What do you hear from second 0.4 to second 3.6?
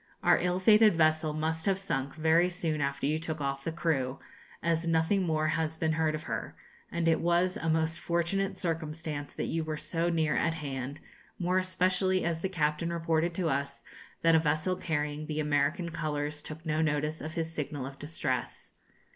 fated vessel must have sunk very soon after you took